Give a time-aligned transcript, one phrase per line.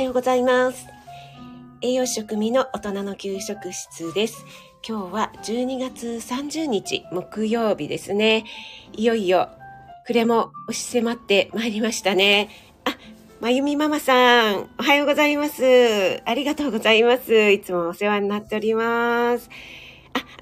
[0.00, 0.86] はようございます。
[1.82, 4.46] 栄養食味の大人の給食室です。
[4.82, 8.46] 今日は12月30日木曜日ですね。
[8.94, 9.50] いよいよ
[10.06, 12.48] 暮れも押し迫ってまいりましたね。
[12.86, 12.96] あ、
[13.42, 16.22] まゆみママさん、おはようございます。
[16.24, 17.50] ありがとうございます。
[17.50, 19.50] いつもお世話になっております。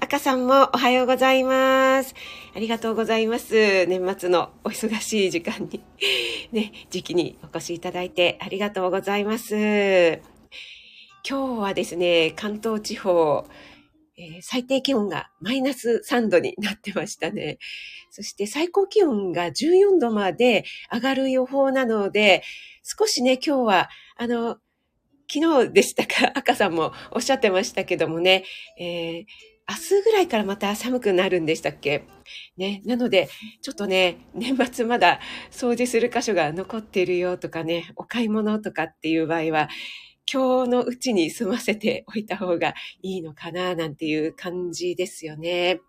[0.09, 2.15] 赤さんもおはようございます。
[2.55, 3.85] ありがとうございます。
[3.85, 5.83] 年末のお忙しい時間に、
[6.51, 9.55] ね、時期にお越しいただいてありがとうございます。
[9.55, 13.45] 今日はですね、関東地方、
[14.17, 17.59] えー最低気温がマイナス3度になってましたね。
[18.09, 22.41] そして最高気温が14度まで上がる予報なので、
[22.81, 24.57] 少しね、今日は、あの、
[25.31, 28.43] 昨日でしたか、 赤さんもおっしゃってましたけどもね、
[28.79, 29.25] えー
[29.69, 32.05] 明日ぐらいからまた寒くなるんでしたっけ？
[32.57, 32.81] ね。
[32.85, 33.29] なので、
[33.61, 35.19] ちょっとね、年末まだ
[35.51, 39.69] 掃除する箇所が残ってるよとかね、お買い物とかっていう場合は、
[40.31, 45.81] 今日のうちに済ませておいた方がいいのかな、なんていう感じですよね。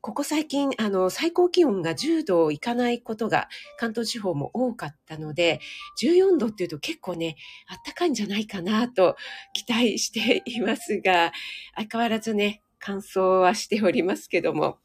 [0.00, 5.60] ここ最近、あの、最高気温が10度いかないことが関東地方も多かったので、
[6.00, 7.36] 14度っていうと結構ね、
[7.66, 9.16] あったかいんじゃないかなと
[9.52, 11.32] 期待していますが、
[11.74, 14.78] 相変わらずね、乾燥はしておりますけども。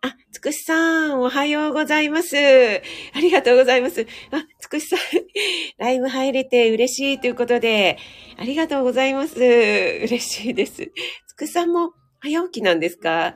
[0.00, 2.36] あ、つくしさん、おはようございます。
[2.36, 4.06] ありがとうございます。
[4.30, 4.98] あ、つくしさん、
[5.76, 7.98] ライブ入れて嬉しいということで、
[8.36, 9.40] ありがとうございます。
[9.40, 10.92] 嬉しいです。
[11.26, 13.34] つくしさんも早起きなんですか？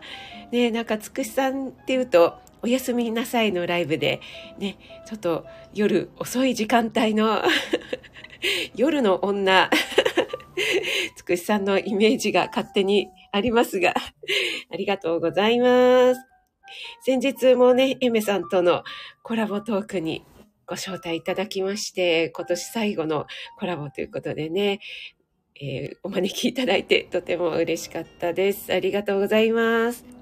[0.53, 4.21] ねなんかつくしさんっていうと、おやすみなさいのライブで、
[4.59, 7.43] ね、ちょっと夜遅い時間帯の
[8.77, 9.69] 夜の女、
[11.17, 13.95] つくしさんのイメージが勝手に ありますが、
[14.71, 16.21] ありがとうございます。
[17.03, 18.85] 先日もね、エメさんとの
[19.23, 20.25] コラボトークに
[20.67, 23.27] ご招待いただきまして、今年最後の
[23.59, 24.81] コラボということでね、
[25.61, 28.73] えーお招きいただいてとても嬉しかったです。
[28.73, 30.20] ありがとうございます。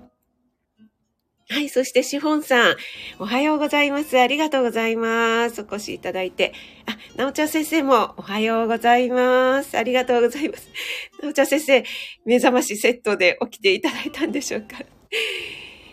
[1.51, 2.77] はい、そしてシフォンさん、
[3.19, 4.19] おはようございます。
[4.21, 5.63] ありがとうございます。
[5.63, 6.53] お越しいただいて。
[6.85, 9.79] あ、なおちゃん先生もおはようございます。
[9.79, 10.69] ありがとうございます。
[11.23, 11.85] なおちゃん先生、
[12.27, 14.85] 目覚ましセットで起きていただいたんでしょうか。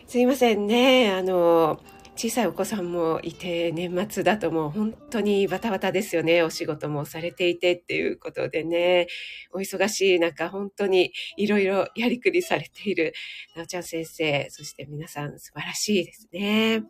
[0.07, 1.09] すいませんね。
[1.09, 1.79] あの、
[2.17, 6.43] 小さいお子さんもいて、年末だともう本当にバタバタですよね。
[6.43, 9.07] お仕事もされていてっていうことでね。
[9.51, 13.13] お忙しい中、本当にいろいろやりくりされている
[13.53, 16.83] なおちゃん先生、そして皆さん素晴らしいですね。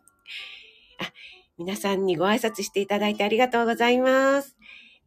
[1.00, 1.12] あ、
[1.58, 4.56] 皆さんにご挨拶していただいてありがとうございます。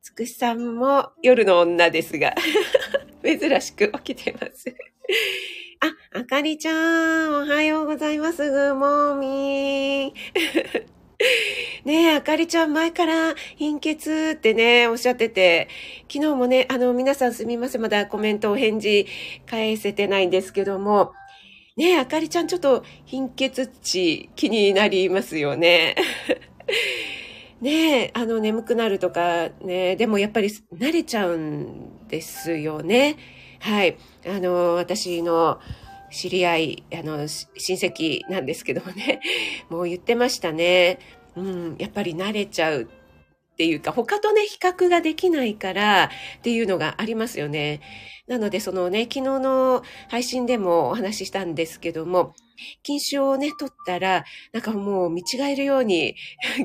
[0.03, 2.35] つくしさんも夜の女ですが、
[3.23, 4.75] 珍しく起きてます。
[5.81, 8.51] あ、あかりちゃん、おはようございます。
[8.51, 10.85] グーモーミー。
[11.85, 15.69] ねえ、あかりちゃん前から貧血ってね、おっしゃってて、
[16.13, 17.83] 昨日もね、あの、皆さんすみません。
[17.83, 19.07] まだコメントお返事
[19.47, 21.13] 返せてないんですけども、
[21.77, 25.95] ねえ、あかりちゃんちょっと貧血値気になりますよね。
[27.63, 33.17] ねえ、あの、眠くなるとかね、でもやっぱり慣れちゃうんですよね。
[33.61, 33.97] はい。
[34.27, 35.61] あの、私の
[36.11, 39.21] 知り合い、あの、親戚なんですけどもね、
[39.69, 40.99] もう言ってましたね。
[41.37, 46.09] うん、やっぱり慣れちゃうっていうか、他とね、比較ができないからっ
[46.43, 47.81] ていうのがありますよね。
[48.27, 52.35] なので、そのね、昨日の配信でもお話ししたんですけども、
[52.83, 56.17] 禁酒をね、取ったら、なんかもう見違えるように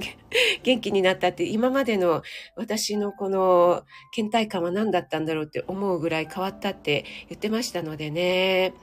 [0.64, 2.24] 元気になったって、今までの
[2.56, 3.84] 私のこの
[4.16, 8.74] 倦怠感は何だったんだろうって思うぐらい変わったって言ってましたのでね。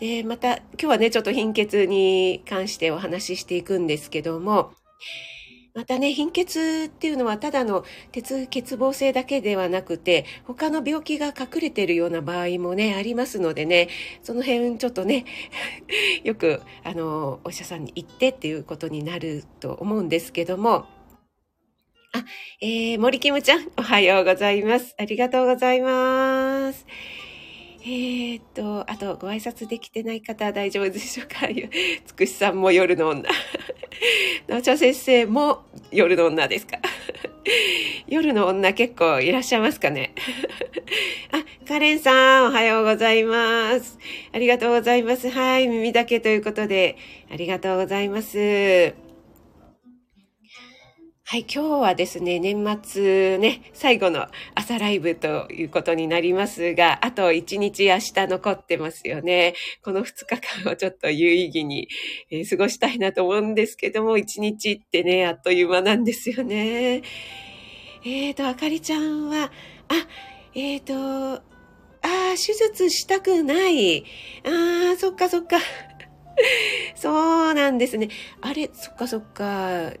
[0.00, 4.72] で、また今日はね、ちょっと貧血に関してお話ししていくんですけども、
[5.74, 13.88] またね、貧血っていうのはただの鉄欠乏性だけではなくて、他の病気が隠れているような場合もね、ありますのでね、
[14.22, 15.24] その辺ちょっとね、
[16.24, 20.86] よく、あの、お医者さんに行ってっていうことになると思うんですけども、
[22.12, 22.24] あ、
[22.60, 24.94] えー、森キムちゃん、おはようございます。
[24.98, 26.86] ありがとうございます。
[27.84, 31.48] えーっと、あと、ご挨拶できてない方は大丈夫でしょうか？
[32.06, 33.28] つくしさんも夜の女。
[34.46, 36.78] なおちゃ先生も夜の女ですか？
[38.06, 40.14] 夜の女結構いらっしゃいますかね？
[41.32, 43.98] あ、カレンさん、おはようございます。
[44.32, 45.28] ありがとうございます。
[45.28, 46.96] はい、耳だけということで、
[47.32, 48.94] ありがとうございます。
[51.32, 59.54] はい、今日はですね、年末ね、最後の朝ライブということになりますが、あと1日明日残ってますよね。
[59.82, 61.88] この2日間をちょっと有意義に、
[62.30, 66.96] えー過ごしたいなと思うんですけども、1日ってね、あっという間なんですよね。
[66.96, 69.50] え、ー、と、あかりちゃんは、あ、
[70.54, 71.40] えっ、ー、と、あ
[72.02, 74.04] あ、手術したくない。
[74.44, 75.56] ああ、そっかそっか。
[76.94, 77.10] そ
[77.48, 78.10] うなんですね。
[78.42, 79.94] あれ、そっかそっか。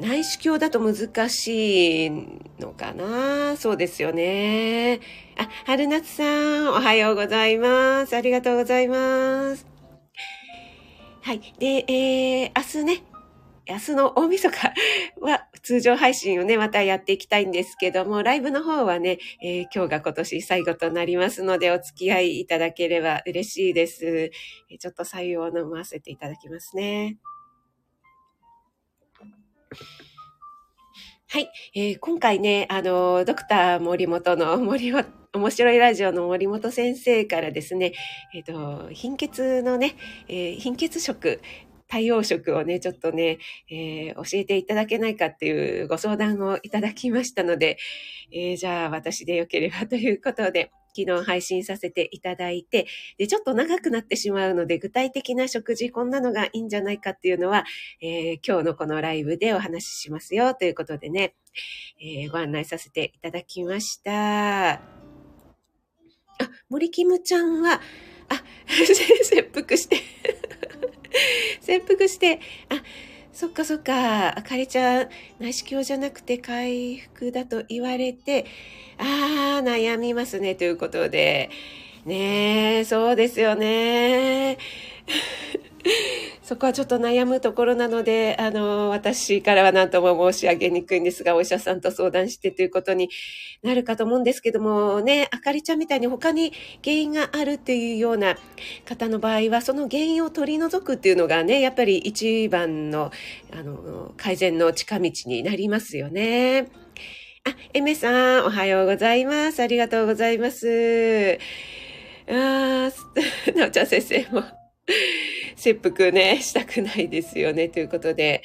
[0.00, 2.10] 内視鏡だと難しい
[2.58, 5.00] のかなそうですよね。
[5.38, 8.16] あ、春夏さん、おはようございます。
[8.16, 9.66] ありがとうございます。
[11.22, 11.54] はい。
[11.58, 13.04] で、えー、明日ね、
[13.68, 14.56] 明日の大晦日
[15.20, 24.30] は通常配信をね、またやっていきたいんですけども、ライブの方はね、えー、今日が今年最後となりますので、お付き合いいただければ嬉しいです。
[24.80, 27.18] ちょっと採用を飲ませていただきますね。
[31.32, 37.94] はい、えー、今回ね、あの、ドクター森本の 森本、面白いラジオの森本先生からですね、
[38.34, 39.94] えっ、ー、と、貧血のね、
[40.28, 41.40] えー、貧血食、
[41.88, 43.38] 対応食をね、ちょっとね、
[43.70, 47.78] えー、教えていただけないかっていうご相談をいただきましたので、
[48.30, 52.86] えー、じゃあ私でよければということで、昨日配信させていただいて、
[53.18, 57.64] で、ちょっと長くなってしまうので、具体的な食事、こんなのがいいんじゃないかっていうのは、
[58.00, 61.34] えー、今日のこのライブでお話ししますよということでね、
[62.00, 64.72] えー、ご案内させていただきました。
[64.72, 64.80] あ、
[66.68, 67.80] 森キムちゃんは、
[68.28, 69.96] あ、 切腹して
[71.60, 72.82] 切腹して、あ、
[73.32, 75.08] そっかそっか、あかりちゃん、
[75.38, 78.44] 内視鏡じゃなくて回復だと言われて、
[78.98, 81.50] ああ、悩みますね、ということで。
[82.04, 84.58] ねえ、そうですよね。
[86.42, 93.10] そこはちょっと悩むところなので、あの、私からは何とも申し上げにくいんですが、お医者さんと相談してということに
[93.62, 96.52] なるかと思うんですけども、ね、あかりちゃんみたいに他に
[96.82, 98.36] 原因があるっていうような
[98.84, 103.10] 方の場合は、その原因を取り除くっていうのがね、やっぱり一番の、
[103.52, 106.68] あの、改善の近道になりますよね。
[107.44, 109.60] あ、エメさん、おはようございます。
[109.62, 111.38] ありがとうございます。
[112.28, 112.92] あー、
[113.58, 114.44] なおちゃん先生も
[115.62, 118.42] 切腹ね、したくないですよね、ということで。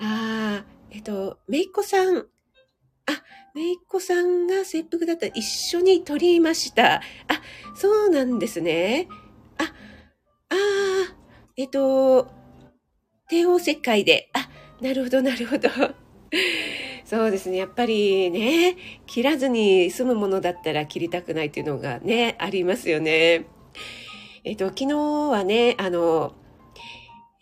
[0.00, 2.16] ああ、えっと、めいっ子さん。
[2.18, 2.22] あ、
[3.54, 6.96] めいっ子さんが切腹だったら一緒に取りました。
[6.96, 7.02] あ、
[7.76, 9.06] そうなんですね。
[9.58, 9.68] あ、あ
[10.54, 11.16] あ、
[11.56, 12.26] えっと、
[13.28, 14.28] 帝王切開で。
[14.32, 14.50] あ、
[14.82, 15.68] なるほど、なるほど。
[17.04, 17.58] そうですね。
[17.58, 18.76] やっぱりね、
[19.06, 23.46] 切らずに済むものだったら切りたくないっていうのがね、ありますよね。
[24.42, 26.34] えっと、昨日はね、あの、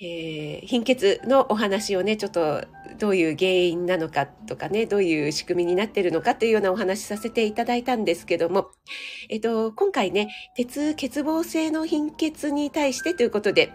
[0.00, 2.64] えー、貧血のお話をね、ちょっと
[2.98, 8.70] どういう原因なのかとかね、どういう仕組みになってるのかというようなお話しさせていただいたんですけども、
[9.28, 13.72] えっと、今回ね、鉄欠乏性の貧血に対してということで、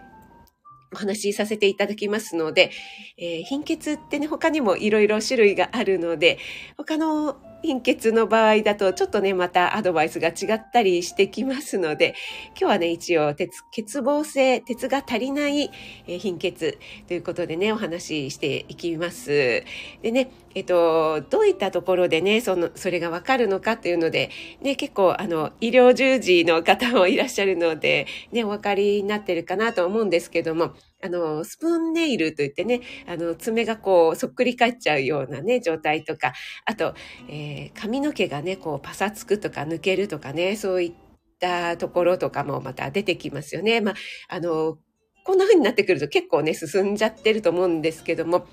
[0.94, 2.70] お話しさせていただきますので、
[3.18, 6.38] えー、貧血ってね、他にもいろいろ種類があるので、
[6.78, 12.14] 他の貧血の場合だとちょっとね、またアドバイスが違ったりしてきますので、
[12.50, 15.70] 今日はね、一応、鉄、欠乏性、鉄が足りない、
[16.06, 16.78] え貧血
[17.08, 19.64] ということでね、お話ししていきます。
[20.02, 24.30] でね、えっと、どういったところでね、その、それがわかるのかっていうので、
[24.60, 36.32] ね、結構、あの、医療従事の方もいらっしゃるので、ね、お分かりになってるかなと思うんですけども、あの、スプーンネイルといってね、あの、爪がこう、そっくり返っちゃうようなね、状態とか、
[36.64, 36.94] あと、
[37.28, 40.92] えー、髪の毛がね、こう、パサつくとか抜けるとかね、そういっ
[41.40, 43.80] たところとかもまた出てきますよね。
[43.80, 43.94] まあ、
[44.28, 44.78] あの、
[45.24, 48.46] こんな風になってくると結構ね、進んじゃってると思うんですけども、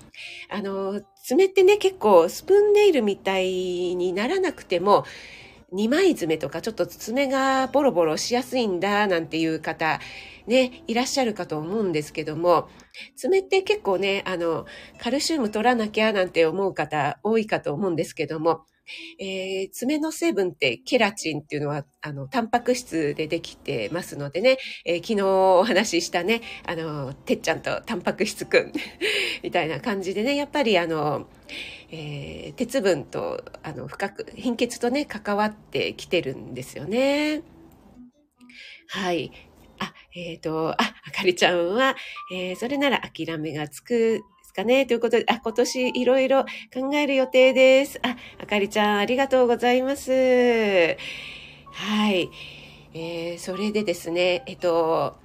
[0.48, 5.04] あの、爪ってね、結構スプーンネイルみたいにならなくても、
[5.70, 10.00] 二枚爪とかちょっと爪がボロボロしやすいんだなんていう方
[10.46, 12.68] ね、いらっしゃるかと思うんですけども、
[13.16, 14.66] 爪って結構ね、あの、
[14.98, 18.64] カルシウム取らなきゃなんて思う方多いかと思うんですけども、
[19.18, 28.72] えー、爪の成分ってケラチンっていうのは、あの、タンパク質でできてますのでね、えー、昨日お話ししたね、あの、てっちゃんとタンパク質くん
[29.42, 31.28] みたいな感じでね、やっぱりあの、
[31.90, 37.42] えー、鉄分と、あの、深く、貧血とね、関わってきてるんですよね。
[38.88, 39.30] はい。
[39.78, 41.96] あ、えっ、ー、と、あ、あかりちゃんは、
[42.32, 44.84] えー、それなら諦めがつくですかね？
[44.84, 47.98] ということで、あ、今年いろいろ考える予定です。
[48.02, 50.10] あ、あかりちゃん、ありがとうございます。
[50.10, 50.16] は
[52.10, 52.28] い。
[52.92, 55.16] えー、それでですね、えっと、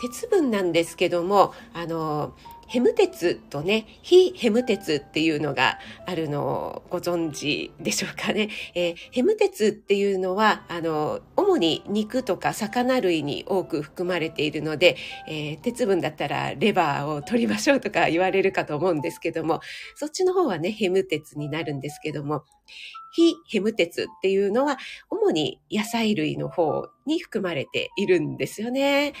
[0.00, 2.32] 鉄分なんですけども、あの、
[2.70, 8.48] ヘム鉄とね、非ヘム鉄っていうのがあるのをご存知でしょうかね。
[8.76, 14.96] えー、ヘム鉄っていうのは、あの、主に肉とか魚類に多く含まれているので、
[15.26, 19.60] えー、鉄分だったらレバーを取りましょうとか言われるかと思うんですけども、
[19.96, 22.44] そっちの方はね、ヘム鉄になるんですけども、
[23.12, 24.78] 非ヘム鉄っていうのは、
[25.10, 29.12] 主に野菜類の方に含まれているんですよね。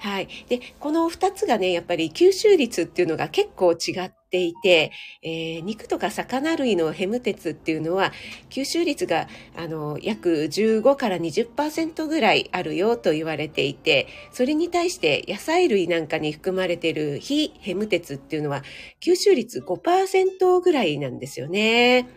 [0.00, 0.28] はい。
[0.48, 4.92] で、この二つがね、やっぱり吸収率っていうのが結構違っていて、
[5.22, 8.12] えー、肉とか魚類のヘム鉄っていうのは、
[8.50, 18.62] 吸収率が、あの、約15から20%ぐらいあるよと言われていて、それに対して野菜類なんかに含まれている非ヘム鉄っていうのは、
[19.00, 22.08] 吸収率5%ぐらいなんですよね。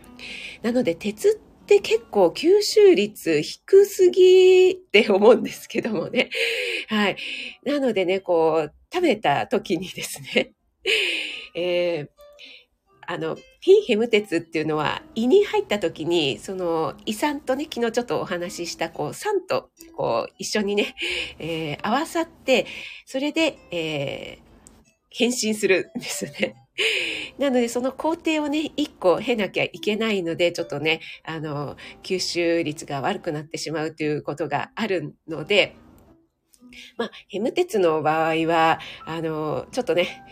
[0.62, 6.30] なので、鉄って結構吸収率低すぎって思うんですけどもね。
[6.90, 7.18] はい。
[7.64, 10.52] なのでね、こう、食べた時にですね、
[11.56, 12.10] えー、
[13.08, 20.96] あの、非ヘム鉄っていうのは胃に入った時に、その胃酸とね、昨日ちょっとお話しした、こう、酸と、こう、一緒にね、
[21.40, 22.66] えー、合わさって、
[23.06, 24.51] それで、えー、
[25.12, 26.56] 変身するんですね。
[27.38, 35.76] なので、その工程をね、一個経なきゃいけないので、ちょっとね、あの、吸収率が悪くなってしまうということがあるので、
[36.98, 40.24] まあ、ヘム鉄の場合は、あの、ちょっとね、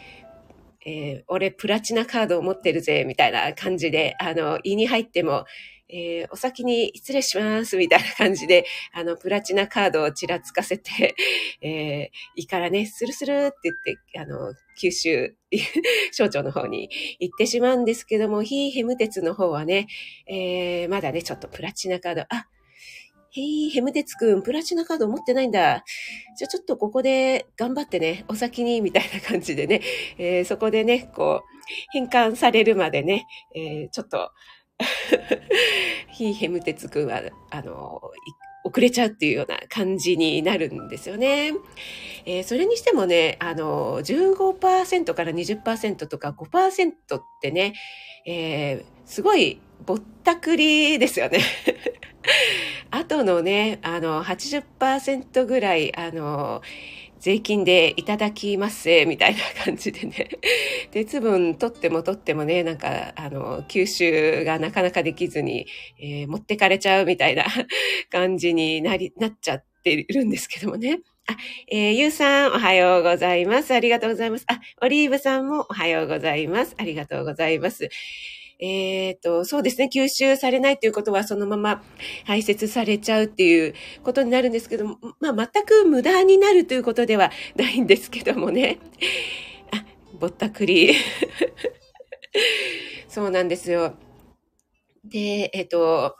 [0.85, 5.45] えー、俺プラチナカードを持ってるぜ、みたいな感じで、あの、胃に入っても、
[5.89, 11.15] えー、お先に失礼します、みたいな感じで、 あの、プラチナカードをちらつかせて、
[11.61, 15.35] えー、胃からね、スルスルって言って、あの、九州、
[16.11, 19.87] 省庁の方に行ってしまうんですけども、非ヘム鉄の方はね、
[20.27, 22.47] えー、まだね、ちょっとプラチナカード、あ、
[23.31, 25.83] へい、ヘムテツくん、プラチナカード持ってないんだ。
[26.35, 29.81] じゃあちょっとここで頑張ってね、お先に、みたいな感じでね、
[30.17, 31.59] えー、そこでね、こう、
[31.91, 34.31] 変換されるまでね、えー、ちょっと、
[36.11, 38.01] 非ヘムテツくんは、あの、
[38.63, 41.53] 遅れちゃうっていうような感じになるんですよね。
[42.25, 47.73] えー、それにしてもね、あの、15%から20%とか5%ってね、
[48.25, 51.39] えー、すごいぼったくりですよね。
[52.91, 56.61] あとのね、あの、80%ぐらい、あの、
[57.19, 60.29] 税金でいただきますみたいな感じでね。
[60.91, 65.67] 鉄分取っても取ってもね、なんか、あの、吸収がなかなかできずに、
[65.99, 67.45] えー、持ってかれちゃうみたいな
[68.09, 70.99] 感じになり、なっちゃっているんですけどもね。
[71.27, 71.37] あ、
[71.69, 73.73] えー、ゆうさん、おはようございます。
[73.73, 74.45] ありがとうございます。
[74.47, 76.75] あ、オリーブさんもおはようございます。
[76.77, 77.89] ありがとうございます。
[78.59, 81.81] えっ、ー、と、そうですね、吸収されないということはそのまま
[82.25, 83.73] 排泄されちゃうっていう
[84.03, 88.79] ことになるんですけども、まあ、全く無駄になるということではないんですけどもね。
[89.71, 89.85] あ、
[90.19, 90.93] ぼったくり。
[93.07, 93.95] そうなんですよ。
[95.05, 96.17] で、えっ、ー、と、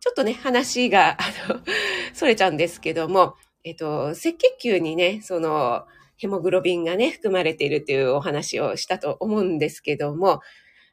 [0.00, 1.60] ちょっとね、話が、あの、
[2.14, 5.84] それちゃうんですけども、えっ、ー、と、赤血球にね、その、
[6.16, 10.40] ヘモグロビンがね、含まれているというお話をしたと思うんですけども、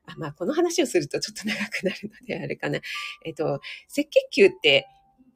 [0.07, 2.79] あまあ、この話をするとちょっと長くなるのであれかな。
[3.25, 4.87] えっと、赤血球って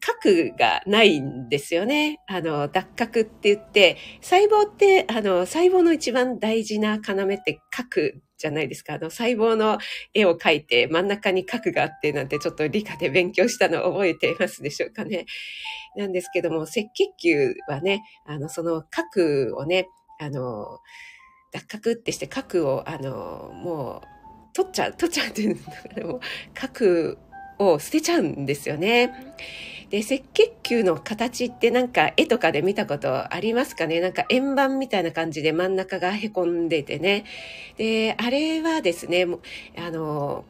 [0.01, 2.19] 核がないんですよね。
[2.27, 8.95] あの、脱核って言って、細胞って、あの、細胞の一番大事な要って核じゃないですか。
[8.95, 9.77] あの、細胞の
[10.15, 15.25] 絵を描いて真ん中に核があってなんてちょっと理科で勉強したのを覚えていますでしょうかね。
[15.95, 16.89] なんですけども、赤血
[17.21, 19.87] 球はね、あの、その核をね、
[20.19, 20.79] あの、
[21.53, 24.20] 脱核ってして核を、あの、もう、
[24.53, 25.58] 取っちゃう、取っちゃうっていう
[25.98, 26.22] のも、
[26.53, 27.17] 核
[27.60, 29.13] を捨てちゃうんですよね。
[29.89, 34.00] で、赤血球の形ってなんか絵とかで見たことありますかね？
[34.00, 37.25] なんか円盤みたいな感じで真ん中が凹んでてね。
[37.77, 39.25] で、あれはですね、
[39.77, 40.46] あの、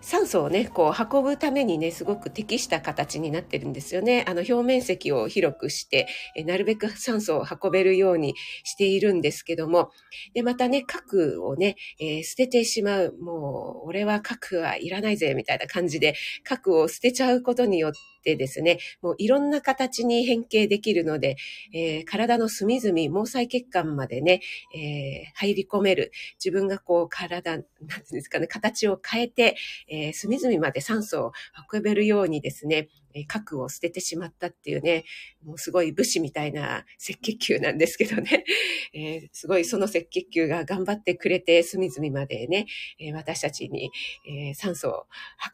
[0.00, 4.24] 酸素をね、こう運ぶためにね、すごく適した形になってるんですよね。
[4.28, 9.90] あの表面積を広くして、えなるべく酸素を運べるようにしているんですけども、
[10.34, 13.16] で、またね、核をね、えー、捨ててしまう。
[13.20, 16.14] もう、俺は核はいらないぜ、みたいな感じで、
[16.44, 21.36] 核を捨てちゃうことによって、ってですね、もういろんな形に変形できるので、
[21.72, 24.40] えー、体の隅々、毛細血管までね、
[24.74, 26.12] えー、入り込める。
[26.42, 29.56] 自分がこう体、なんていうんですかね、形を変えて、
[29.88, 31.32] えー、隅々まで酸素を
[31.72, 35.04] 運べるようにですね、え核を捨ててしまったっていうね、
[35.44, 38.44] もうすごい武士みたいな赤血球なんですけどね、
[38.94, 42.66] えー、すごいその赤血球が頑張ってくれて、隅々までね、
[42.98, 43.90] えー、私たちに、
[44.26, 45.06] えー、酸素を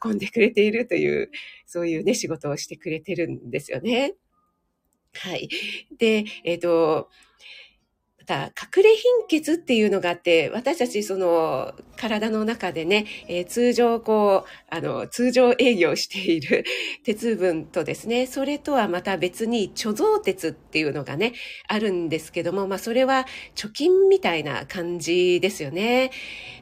[0.03, 1.31] 運んでくれているという、
[1.65, 4.13] そういうね、仕事をしてくれてるんですよね。
[5.13, 5.49] はい。
[5.97, 7.09] で、えっ、と、
[8.25, 16.65] た隠れ貧血っていうのがあって、私たちその体の中でね、えー、通常こう、あの、通常営業している
[17.03, 21.33] 鉄分とですね、それとはまた別に貯蔵鉄っていうのがね、
[21.67, 26.11] あるんですけども、まあそれは貯金みたいな感じですよね。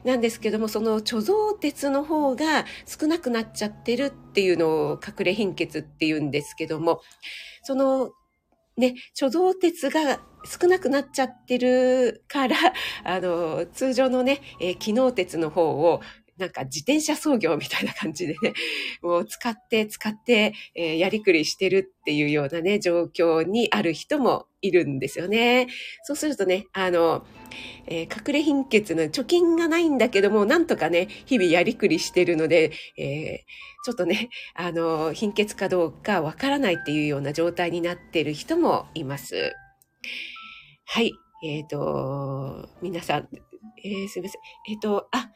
[0.04, 7.00] なんですけども、その貯蔵鉄の方が少なくなっちゃってるっていうのを隠れ貧血っていうんですけども、
[7.62, 8.12] その
[8.76, 12.56] ね、貯蔵鉄が少なくなっちゃってるから、
[13.04, 16.00] あの、通常のね、えー、機能鉄の方を
[16.36, 18.54] なんか自転車操業みたいな感じでね、
[19.02, 25.68] もう使って使って、えー、やりくりしてるっていうようなね、状況にある人もいるんですよね。
[26.02, 27.24] そうするとね、あの、
[27.86, 39.52] えー、隠れ貧血の貯金がないんだけども、なんとかね、日々やりくりしてるので、えー、ちょっとね、あの、貧血かどうかわからないっていうような状態になってる人もいます。
[40.84, 41.12] はい。
[41.44, 43.28] えっ、ー、と、皆さん、
[43.84, 44.40] えー、すみません。
[44.72, 45.30] えっ、と、あ、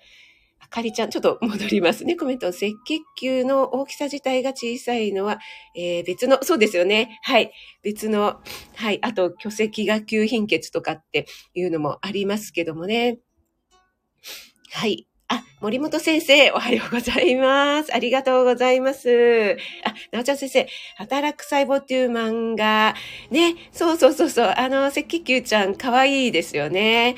[0.61, 2.17] あかりちゃん、ちょっと戻りますね。
[2.17, 2.49] コメント。
[2.49, 2.75] 赤血
[3.19, 5.39] 球の大きさ自体が小さいのは、
[5.75, 7.19] えー、別の、そうですよね。
[7.23, 7.53] はい。
[7.83, 8.41] 別の、
[8.77, 8.99] はい。
[9.03, 13.19] あと、巨石が急貧血とかっていうのもありますけどもね。
[14.73, 15.08] はい。
[15.29, 17.95] あ、森本先生、おはようございます。
[17.95, 19.59] ありがとうございます。
[19.85, 20.67] あ、なおちゃん先生、
[20.97, 22.95] 働く細胞っていう漫画。
[23.31, 27.17] ね、そうそうそうそう、あの、赤血球ちゃん、かわいいですよね。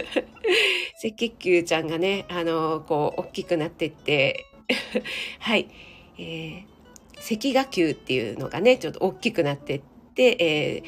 [1.04, 4.46] 赤血球ちゃんがね、あの、こう、大きくなってって、
[5.40, 5.68] はい、
[6.18, 6.64] えー、
[7.34, 10.82] 赤芽球っていうのがね、ちょっと大きくなってって、え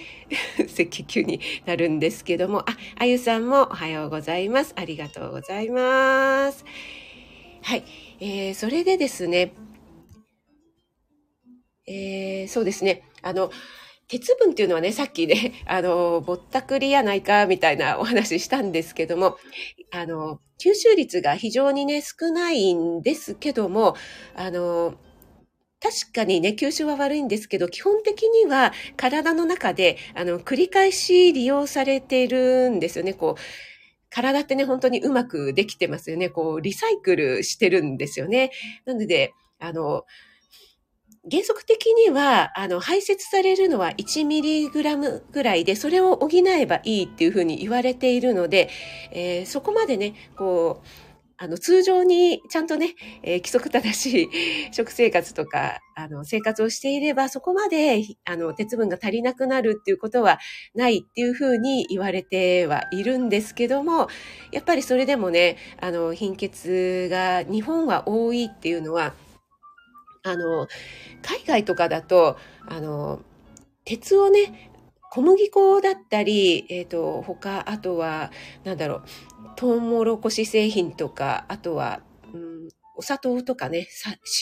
[0.59, 4.73] ー、 赤球になるんですけども、あ、あゆさんもおはようございます。
[4.77, 6.65] ありがとうございます。
[7.63, 7.85] はい、
[8.21, 9.53] えー、それでですね、
[11.87, 13.51] えー、そうですね、あの、
[14.09, 19.37] 鉄分っていうのはね、さっきね、 あの、ぼったくりやないか、みたいなお話したんですけども、
[19.91, 23.97] あの、吸収率が非常にね、少ないんですけども、
[24.35, 24.95] あの、
[25.81, 33.15] 確かにね、吸収は悪いんですけど、基本的には体の中で、あの、繰り返し利用されているんですよね。
[33.15, 33.41] こう、
[34.11, 36.31] 体ってね、本当にうまくできてますよね。
[36.31, 38.51] こう、リサイクルしてるんですよね。
[38.87, 40.05] なので、あの、
[41.31, 44.71] 原則的には、あの、排泄されるのは 1mg
[45.31, 48.71] ぐらいで、それを補えばいいっていうふうに言われているので、
[49.13, 51.08] えー、そこまでね、こう、
[51.41, 54.29] あの、通常にちゃんとね、えー、規則正しい
[54.75, 60.41] 食生活とか、あの、生活をしていれば、そこまで、あの、鉄分が足りなくなるっていうことは
[60.75, 64.09] ないっていうふうに言われてはいるんですけども、
[64.51, 69.15] やっぱりそれでもね、あの、貧血が日本は多いっていうのは、
[70.25, 70.67] あの、
[71.23, 73.21] 海外とかだと、あの、
[73.85, 74.73] 鉄をね、
[75.11, 78.31] 小麦粉だったり、えっ、ー、と、他、あとは、
[78.65, 79.03] なんだろう、
[79.57, 82.01] トウモロコシ製品とか、あとは、
[82.33, 83.89] うん、お砂糖とかね、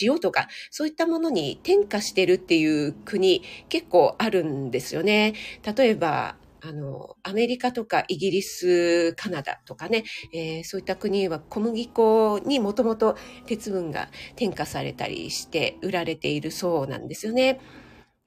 [0.01, 5.33] 塩とか、そういったものに添加してるっていう国結構あるんですよね。
[5.75, 17.61] 例えば、あの、アメリカとかイギリス、カナダとかね、えー、そういった国は小麦粉にもともと鉄分が添加されたりして売られているそうなんですよね。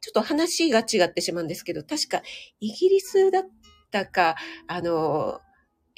[0.01, 2.23] ちょっと話が違ってしまうんですけど、確か
[2.61, 3.43] イギリスだっ
[3.91, 4.37] たか、
[4.69, 5.41] あの、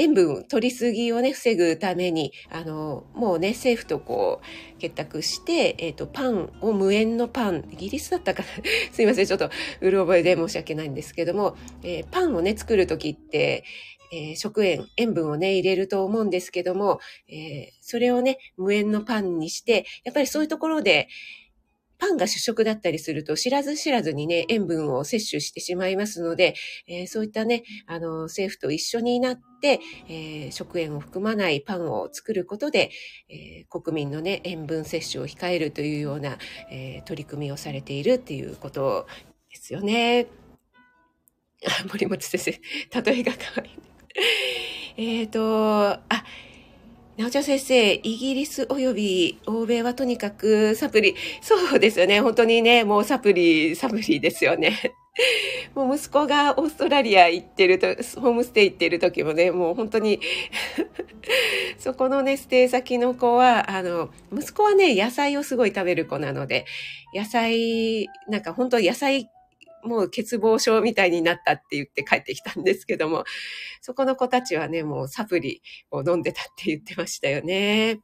[0.02, 8.48] 塩分取りすぎをね、防ぐために、あの、もうね、政府とこう、結託して、えっ、ー、と、パンを無塩のパン、イギリスだったかな。
[8.92, 13.64] すいません、ちょっと、うる覚えで申し訳ないんですけども、えー、パンをね、作るときって、
[14.12, 21.08] えー、食塩、塩分をね、入れると思うんですけども、えそれをね、無塩のパンにして、やっぱりそういうところで、
[22.02, 26.56] パンが主食だったりすると知らず知らずにね、塩分を摂取してしまいますので、
[26.88, 32.90] えー、そういったね、あの、政府と一緒になって、えー、食塩を含まないパンを作ることで、
[33.28, 36.38] えー、国民のね、塩分摂取を控えるというような、
[36.72, 39.06] え取り組みをされているっていうこと
[39.48, 40.26] ですよね。
[41.88, 42.50] 森本先生、
[43.00, 45.20] 例えが可愛い。
[45.20, 46.02] えっと、あ、
[47.18, 52.22] なおちゃん先生、イギリス及び欧米はとにかくサプリ、そうですよね。
[52.22, 54.94] 本当にね、もうサプリ、サプリですよね。
[55.74, 60.20] もう息子がオーストラリア行ってると、ホームステイ行ってる時もね、もう本当に
[61.76, 66.64] そこのね、ステイ先の子は、あの、息子はね、野菜をすごい食べる子なので、
[67.14, 69.28] 野菜、なんか本当野菜
[69.84, 73.24] もう欠乏症みたいになったって言って帰ってきたんですけども、
[73.80, 78.00] そこの子たちはね、もうサプリを飲んでたって言ってましたよね。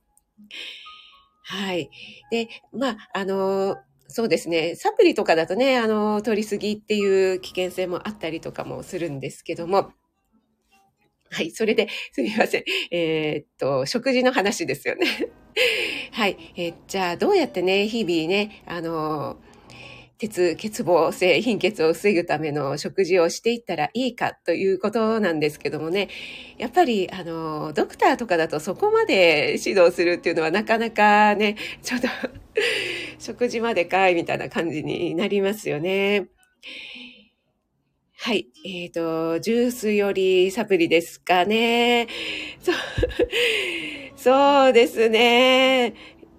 [1.44, 1.90] はい。
[2.30, 3.76] で、まあ、あの、
[4.08, 4.74] そうですね。
[4.74, 9.92] サプリとかだとね、あの、取りすぎっていう危険性もあったりとかもするんですけども、
[11.30, 11.50] はい。
[11.50, 12.64] それで、すみません。
[12.90, 15.06] えー、っと、食事の話ですよね。
[16.12, 16.36] はい。
[16.56, 19.47] えー、じゃあ、どうやってね、日々ね、あのー
[20.18, 26.08] 鉄、欠乏性貧血を防ぐための食事をしていったらいいかということなんですけどもね、
[26.58, 32.08] やっぱり、あの、ドクターとかだとそこまで指導するっていうのはなかなかね、ちょっと
[33.20, 36.26] 食事までかいみたいな感じになりますよね。
[38.20, 38.48] はい。
[38.64, 42.08] えっ、ー、と、ジュースよりサプリですかね。
[42.60, 42.74] そう、
[44.16, 45.94] そうですね。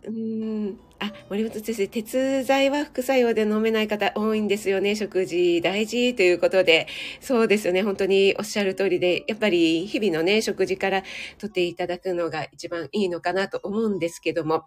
[0.05, 4.97] うんあ、森本先生、鉄剤は副作用で飲めない方多いんですよね。
[4.97, 6.87] 食事大事ということで。
[7.21, 7.83] そうですよね。
[7.83, 11.03] 本当におっしゃる通りで、やっぱり日々のね、食事から
[11.37, 14.65] 取っていただくのが一番いいのかなと思うんですけども、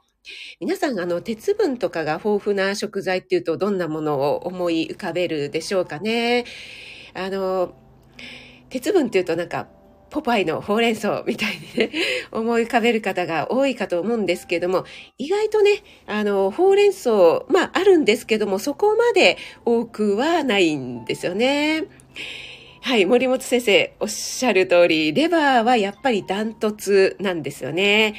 [0.59, 6.47] 皆さん、あの、鉄分とかが豊富な食材っていうと、どんなものを思い浮かべるでしょうかね。
[7.13, 7.75] あの、
[8.71, 9.69] 鉄分っていうとなんか、
[10.13, 11.91] ポパイのほうれん草みたいにね、
[12.31, 14.85] 思い浮かべる方が多いかと思うんですけども、
[15.17, 17.11] 意外とね、あの、ほうれん草、
[17.49, 21.85] まああるんですけども、そこまで多くはないんですよね。
[22.83, 28.15] はい、森本先生おっしゃる通り、レバーはやっぱりダントツなんですよね。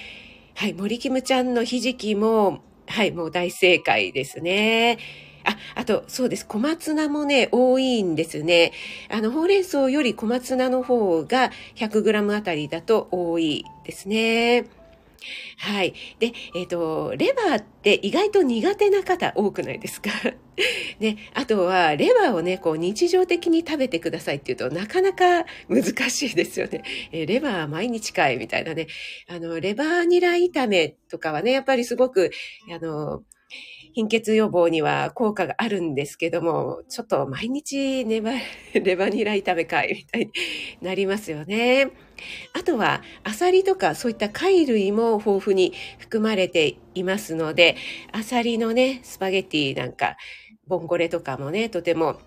[0.56, 4.98] はい、森キムちゃんのひじきも、はい、もう大正解ですね。
[5.46, 6.46] あ、あと、そうです。
[6.46, 8.72] 小松菜もね、多いんですね。
[9.10, 14.66] あの、ほうれん草より小松菜の方が 100g あたりだと多いですね。
[15.58, 15.94] はい。
[16.20, 20.10] で、えっ、ー、と、レバーって意外と苦手な方多くないですか？
[21.00, 26.84] ね、あとは、レバーをね、こう日常的に食べてくださいっていうとなかなか難しいですよね。
[27.12, 28.88] えー、レバー毎日かいみたいなね。
[29.28, 32.32] あの、レバーニラ炒めとかはね、やっぱりすごく、
[32.70, 33.24] あの、
[33.94, 38.32] 貧血予防には効果があるんですけども、ちょっと毎日ネバ、
[38.74, 40.32] レバニラ炒め会みたいに
[40.82, 41.92] なりますよね。
[42.54, 47.76] あとは、アサリとかそういった貝類も豊富に含まれていますので、
[48.12, 50.18] アサリのね、スパゲティなんか、
[50.66, 52.20] ボンゴレとかもね、とても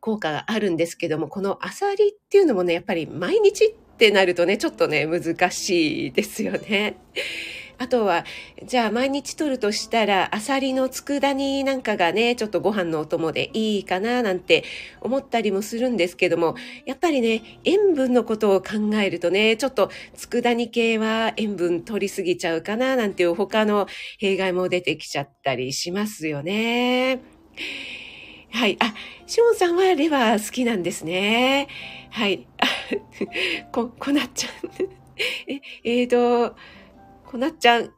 [0.00, 6.96] 効果があるんですけども、このアサリっていうのもね、やっぱり毎日ってなるとね、ちょっとね、難しいですよね。
[7.78, 8.24] あとは、
[8.64, 14.64] じゃあ毎日取るとしたら、アサリの佃煮なんかがね、ちょっとご飯のお供でいいかななんて
[15.00, 16.54] 思ったりもするんですけども、
[16.86, 23.86] やっぱりね、塩分のことを考えるとね、ちょっと佃煮系は塩分取りすぎちゃうかななんていう他の
[24.18, 27.20] 弊害も出てきちゃったりしますよね。
[28.52, 28.76] はい。
[28.80, 28.94] あ、
[29.26, 31.68] シオンさんはレバー好きなんですね。
[32.10, 32.46] はい。
[33.72, 34.52] こ、こなっちゃん。
[35.48, 36.54] え、えーと、
[37.32, 37.90] こなっちゃん、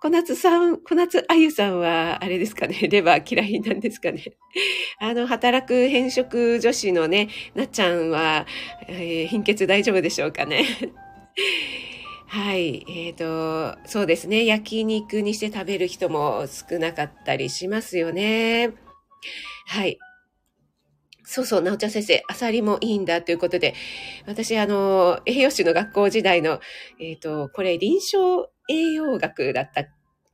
[0.00, 4.32] 小夏さん、小夏あゆさんは、あれですかね、 レバー嫌いなんですかね。
[4.98, 8.46] あの、働く変色女子のね、なっちゃんは、
[8.88, 10.64] えー、貧血大丈夫でしょうかね。
[12.26, 12.86] はい。
[12.88, 14.46] えっ、ー、と、そうですね。
[14.46, 18.70] 焼肉にして食べる人も少なかったりしますよね。
[19.66, 19.98] はい。
[21.32, 23.74] そうそう、なおちゃん先生、アサリもいいんだということで、
[24.26, 26.58] 私、あの、栄養士の学校時代の、
[26.98, 29.84] えっ、ー、と、これ、臨床栄養学だった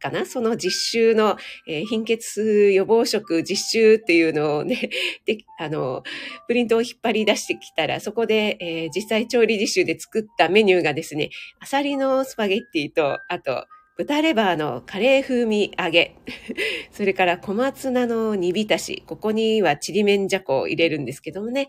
[0.00, 0.24] かな？
[0.24, 1.36] その実習の、
[1.68, 4.88] えー、貧血予防食実習っていうのをね、
[5.26, 6.02] で、あの、
[6.48, 11.28] プリントを引っ張り出してきたら、そこで、えー、実際調理実習で作ったメニューがですね、
[11.60, 16.16] アサリのスパゲッティと、あと、豚レバーのカレー風味揚げ。
[16.92, 19.02] それから小松菜の煮浸し。
[19.06, 21.66] ここにはちりめんじゃこを入れるんですけどもね。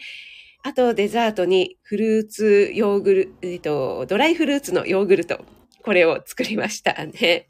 [0.62, 5.46] あとデザートにフルーツヨーグル、えっと、ドライフルーツのヨーグルト。
[5.84, 7.48] これを作りましたね。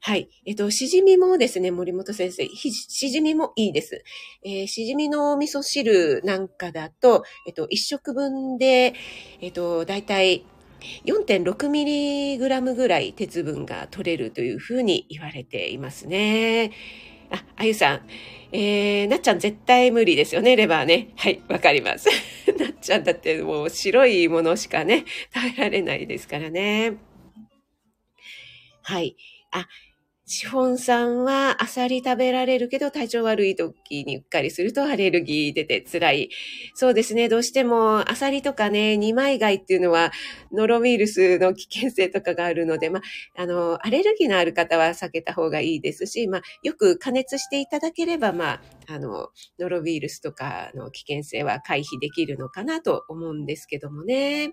[0.00, 0.30] はい。
[0.46, 4.02] えっと、しじみもですね、森本先生、しじみもいいです。
[4.42, 8.94] えー、しじみの味噌汁なんかだと、えっと、一食分で、
[9.42, 10.46] えっと、だいたい
[11.04, 12.38] 4.6mg
[12.74, 16.72] ぐらい鉄分が取れるというふうに言われていますね。
[17.30, 18.00] あ、あゆさん。
[18.50, 21.10] えー、なっちゃん絶対無理ですよね、レバーね。
[21.16, 22.08] はい、わかります。
[22.58, 26.94] なっちゃんだってもう白いものしかね、耐えられないですからね。
[28.82, 29.16] はい。
[29.50, 29.68] あ、
[30.30, 36.28] シフォンさんはアサリ食べられるけど体調悪い時にうっかりするとアレルギー出て辛い。
[36.74, 37.30] そうですね。
[37.30, 40.12] どうしてもアサリとかね、二枚貝っていうのは
[40.52, 43.00] ノロウイルスの危険性とかがあるので、ま
[43.36, 54.52] あ、あの、アレルギーのある方は避けた方がいいですし、まあ、よく加熱していただければ、まあ、あの、ノロウイルスとかの危険性は回避できるのかなと思うんですけどもね。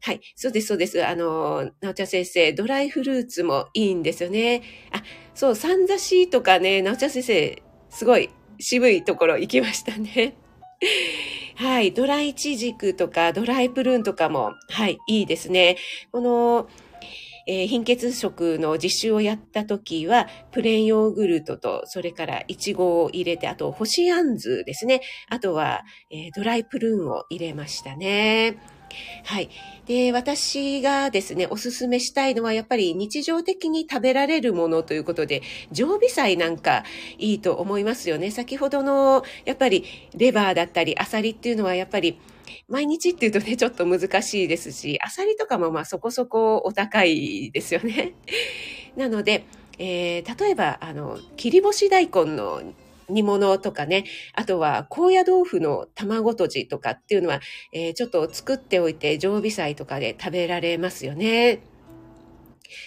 [0.00, 0.20] はい。
[0.36, 1.04] そうです、そうです。
[1.04, 4.62] あの、なおちゃん先生、ドライフルーツもいいんですよね。
[4.92, 5.02] あ、
[5.34, 10.36] そう、さんざしとかね、なおちゃん先生、すごい渋いところ行きましたね。
[11.56, 15.76] はい、ドライチジクとかドライプルーンとかも、はい、いいですね。
[16.12, 16.68] この、
[17.48, 25.00] えー、貧血食の実習をやった時は、プレーンヨーグルトと、それからイチゴを入れて、あと、干しあんずですね。
[25.28, 28.58] あとは、えー、ドライプルーンを入れましたね。
[29.24, 29.50] はい。
[29.86, 36.84] で、私がですね、おすすめしたいのは、やっぱり日常的に食べられるものということで、常備菜なんか
[37.18, 38.30] いいと思いますよね。
[38.30, 42.18] 先ほどの、やっぱりレバーだったり、アサリっていうのはやっぱり、
[42.68, 48.14] 毎日っていうとね、ちょっと難しいですし、アサリとかもまあそこそこお高いですよね。
[48.96, 49.44] なので、
[49.78, 52.62] えー、例えば、あの、切り干し大根の
[53.08, 57.40] 煮物とかね、あとは高野豆腐の卵とじとかっていうのは、
[57.72, 61.60] えー、ちょっと作っておいて常備菜とかで食べられますよね。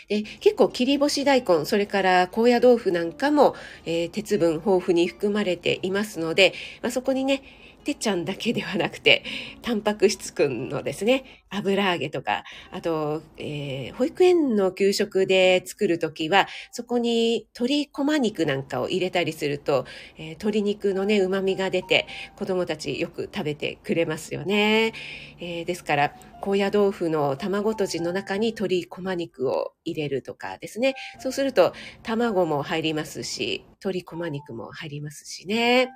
[0.08, 3.56] で結構切り干し大根、それから高野豆腐なんかも、
[3.86, 7.42] えー、鉄分豊富に含まれていますので、まあ、そこにね、
[7.82, 9.24] てっちゃんだけではなくて、
[9.62, 19.86] タンパク質くんのですね、油揚げとか、あと、えー、保育園の給食で作るときは、そこに鶏こま肉なんかを入れたりすると、
[20.18, 24.94] えー、鶏肉のね、旨味が出て、子供たちよく食べてくれますよね。
[25.40, 30.96] えー、ですから、高野豆腐の卵とじの中に鶏こま肉を入れるとかですね。
[31.20, 35.90] そうすると、卵も入りますし、鶏こま肉も入りますしね。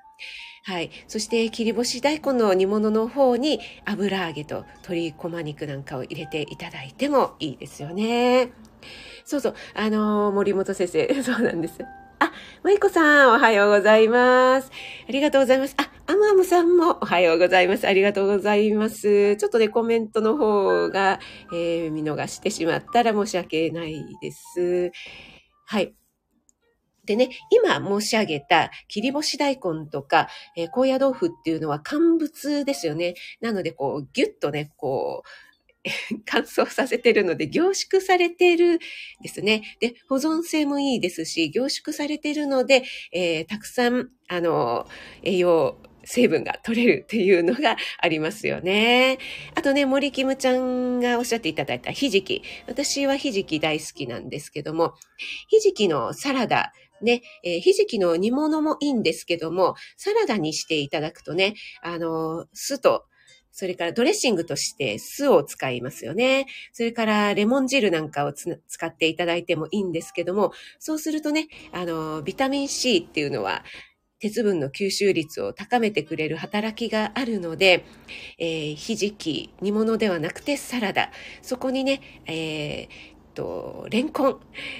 [0.63, 0.89] はい。
[1.08, 8.51] そして、切り干し大根の煮物の方に油揚げと鶏こま肉なんかを入れていただいてもいいですよね。
[9.25, 9.56] そうそう。
[9.75, 11.84] あのー、森本先生、 そうなんです。
[12.19, 12.32] あ、
[12.63, 14.71] まいこさん、おはようございます。
[15.08, 15.75] ありがとうございます。
[15.78, 17.88] あ、アムアムさんもおはようございます。
[17.88, 19.36] ありがとうございます。
[19.36, 21.19] ちょっとね、コメントの方が、
[21.54, 24.91] えー、見逃してしまったら申し訳ないです。
[25.67, 25.93] はい。
[27.06, 33.15] でね、今申し上げた切り干し大根とか、えー、高野豆腐っていうのは乾物ですよね。
[33.41, 35.30] なので、こう、ぎゅっとね、こう、
[36.26, 38.80] 乾燥させてるので凝縮されてる
[39.22, 39.63] ですね。
[39.80, 44.88] で、保存性もいいですし、凝縮されてるので、えー、たくさん、あの、
[45.24, 49.18] 栄養、成分が取れるっていうのがありますよね。
[49.56, 52.44] あとね、森キムちゃんがおっしゃっていただいたひじき。
[52.68, 54.94] 私はひじき大好きなんですけども、
[55.48, 63.05] ひじきのサラダ、ね、えー、ひじきの煮物もいいんですけども、サラダにしていただくとね、あの、酢と、
[63.51, 66.45] それからドレッシングとして酢を使いますよね。
[66.73, 73.63] それからレモン汁なんかを使っていただいてもいいんですけども、そうするとね、あの、ビタミン C っていうのは、
[74.19, 77.86] 鉄分の吸収率を高めてくれる働きがあるので、
[78.39, 81.12] えー、ひじき、煮物ではなくてサラダ。
[81.41, 84.39] そこにね、えー、と、レンコン。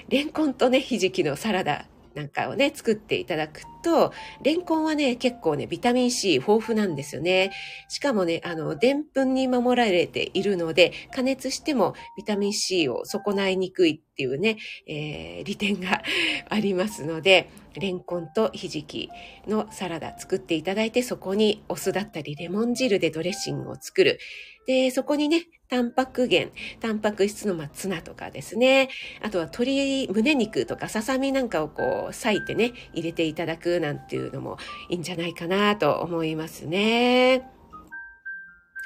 [0.10, 7.52] レンコンとね、ひじきのサラダなんかをね、作っていただくと、レンコンはね、結構ね、ビタミン C 豊富なんですよね。
[7.90, 16.02] しかもね、あの、でんぷんに守られているので、加熱してもビタミン C を損ないにくいっていうね、えー、利点が
[16.50, 19.10] ありますので、レンコンとひじき
[19.46, 24.20] のサラダ作っていただいて、そこにお酢だったりレモン汁でドレッシングを作る。
[24.68, 28.90] で、そこにね、タンパク源、タンパク質のまツナとかですね。
[29.22, 34.58] あとは鶏胸肉とかささみなんかをこう裂いてね、入れていただくなんていうのも
[34.90, 37.50] いいんじゃないかなと思いますね。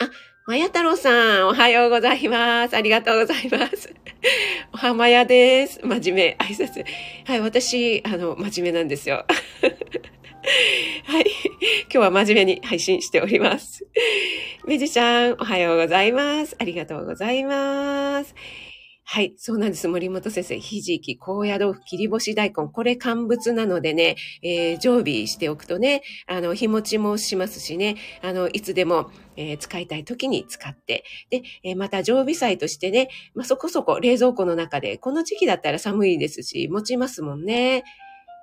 [0.02, 0.10] あ、
[0.48, 1.12] まや太郎さ
[1.42, 2.76] ん、おはようございます。
[2.76, 3.94] ありがとうございます。
[4.74, 5.80] おはまやです。
[5.84, 6.86] 真面目、挨拶。
[7.26, 9.26] はい、私、あの、真面目なんですよ。
[11.06, 11.26] はい。
[11.84, 13.86] 今日は真面目に配信しております。
[14.66, 16.56] めじちゃん、おはようございます。
[16.60, 18.36] ありがとうございます。
[19.04, 19.88] はい、そうなんです。
[19.88, 20.60] 森本先生。
[20.60, 22.68] ひじき、高野豆腐、切り干し大根。
[22.68, 31.04] これ乾物なのでね、えー、常備しておくとね、あの、日持ちもしますしね、あの、いつでも、えー、使いたい時に使って。
[31.32, 37.84] で、えー、また常備菜としてね、まあ、そこそこ冷蔵庫の中で、この時期だったら寒いですし、持ちますもんね。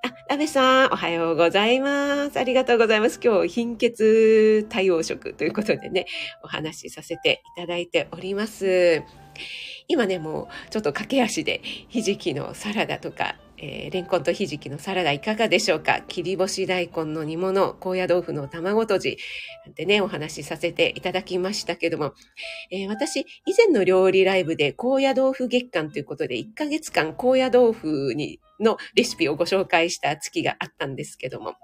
[0.03, 2.39] あ、安倍さん、おはようございます。
[2.39, 3.21] ありがとうございます。
[3.23, 6.07] 今日、貧血対応食ということでね、
[6.43, 9.03] お話しさせていただいております。
[9.89, 16.03] 今ね、もうちょっと駆け足でひじきのサラダとか、えー、レンコンとひじきのサラダいかがでしょうか？
[16.03, 19.17] 切り干し大根の煮物、高野豆腐の卵とじ、
[19.65, 22.13] なんてね、お話しさせていただきましたけども、
[22.71, 31.55] えー、私、以前の料理ライブで高野豆腐月間ということで、1ヶ月間高野豆腐にのレシピをご紹介した月があったんですけども、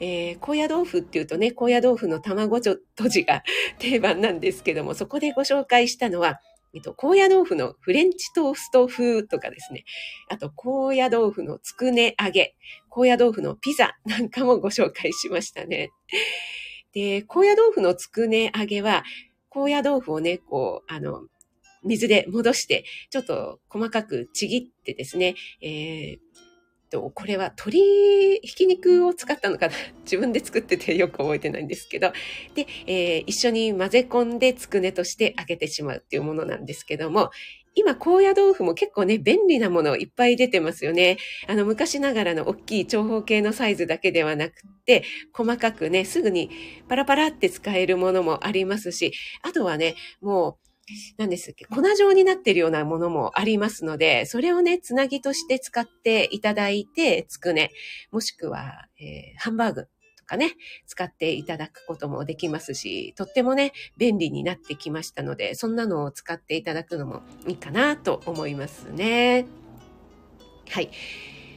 [0.00, 3.42] えー、高野豆腐っていうとね、高野豆腐の卵とじが
[3.78, 6.40] 定番なんですけども、そこでご紹介したのは、
[6.74, 9.84] えっと、高野豆腐のフレンチトースト風とかですね。
[10.28, 12.56] あと、高野豆腐のつくね揚げ、
[12.88, 15.90] 高野豆腐のピザなんかもご紹介しましたね。
[16.92, 19.04] で、高野豆腐のつくね揚げは、
[19.48, 21.22] 高野豆腐をね、こう、あの、
[21.84, 26.18] 水で戻して、ちょっと細かくちぎってですね、えー、
[26.94, 29.74] と、これは鶏ひき肉を使ったのかな？
[30.04, 32.12] 自分で作っててよく覚えてないんですけど、
[32.54, 37.30] で、えー、一緒に混ぜ込んでつくねとして揚げてしまうっていうものなんですけども、
[37.76, 41.16] 今、高野豆腐も結構ね、便利なものいっぱい出てますよね。
[41.48, 44.54] あの、昔ながらの大きい長方形のサイズだけではなく
[44.86, 45.02] て、
[45.32, 46.50] 細かくね、すぐに
[46.88, 50.73] パラパラって使えるものもありますし、あとはね、もう、
[51.16, 57.70] 何ですっけ、粉状になっているようなものもありますので、それをね、つなぎとして使っていただいて、つくね、
[58.10, 60.52] もしくは、えー、ハンバーグとかね、
[60.86, 69.46] 使っていただくこともできますし、とってもね、便利になってきましたので、そんなのを使っていただくのもいいかなと思いますね。
[70.70, 70.90] はい。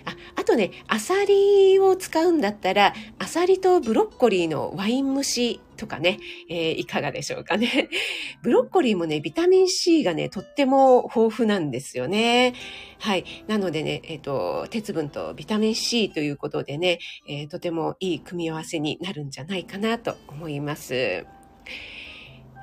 [0.06, 7.90] ああとね、アサリを使うんだったら、アサリとブロッコリーのワイン蒸しとかね、えー、いかがでしょうかね。
[8.44, 12.54] ブロッコリーもね、ビタミン C がね、とっても豊富なんですよね。
[13.00, 13.24] はい。
[13.48, 21.26] なのでね、えっ、ー、と、鉄分とビタミン C ということでね、えー、とてもいい組み合わせになるんじゃないかなと思います。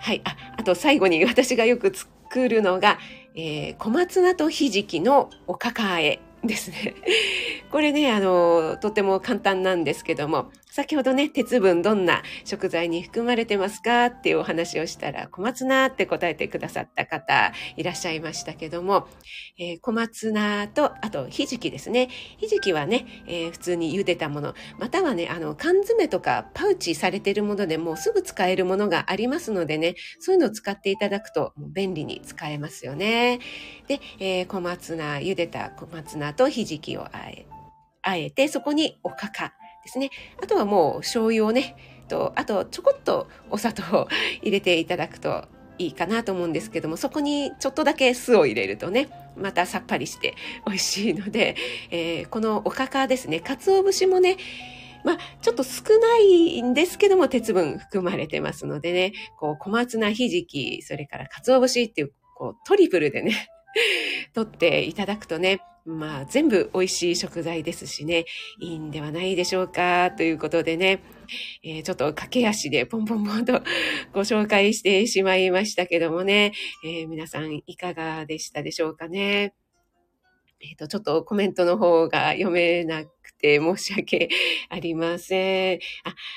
[0.00, 0.20] はい。
[0.24, 2.98] あ、あと最後に 私がよく作るのが、
[3.34, 6.94] えー、小松菜とひじきのおかかあえですね。
[7.70, 19.06] これね、あの、とても簡単なんですけども、先ほどね、鉄分どんな食材に含まれてますかっていうお話をしたら、小松菜って答えてくださった方いらっしゃいましたけども、
[19.56, 22.08] えー、小松菜と、あと、ひじきですね。
[22.38, 33.38] ひじきはね、えー、普通に茹でたもの、またはね、あの、缶詰とかパウチされてるものでもうすぐ使えるものがありますのでね、そういうのを使っていただくと便利に使えますよね。
[33.86, 37.46] で、えー、小松菜、茹でた小松菜とひじきをあえ、
[38.02, 40.10] あえて、そこにおかか、ですね。
[40.42, 41.76] あとはもう醤油をね、
[42.08, 44.08] と、あとちょこっとお砂糖を
[44.42, 45.46] 入れていただくと
[45.78, 50.34] いいかなと思うんですけども、そこにちょっとだけ酢を入れるとね、またさっぱりして
[50.66, 51.56] 美味しいので、
[51.90, 54.36] えー、このおかかですね、鰹節もね、
[55.04, 63.48] まあ、ちょっと少ないんですけども、鉄分含まれてますのでね、こう、小松菜ひじき、それから鰹節っていう、こう、トリプルでね、
[64.32, 68.24] 取っていただくとね、まあ全部美味しい食材ですしね、
[68.58, 71.02] いいんではないでしょうか、ということでね、
[71.62, 73.62] えー、ちょっと駆け足でポンポンポンと
[74.12, 76.52] ご紹介してしまいましたけどもね、
[76.84, 79.54] えー、皆さんいかがでしたでしょうかね。
[80.66, 84.30] えっ、と、ちょっとコメントの方が読めなくて申し訳
[84.70, 85.78] ありません。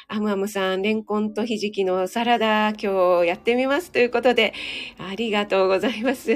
[0.10, 4.54] あ、アムアムさん、レンコンとひじきのサラダ、今日やってみますということで、
[4.98, 6.36] ありがとうございます。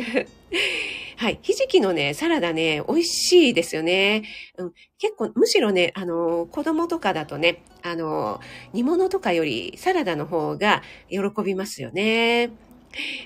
[1.21, 1.39] はい。
[1.43, 4.23] ひじきのね、サラダね、美味しいですよね。
[4.57, 8.39] うん、結構、むしろね、あの、子供とかだとね、あの、
[8.73, 12.49] 煮物とかよりサラダの方が喜びますよね。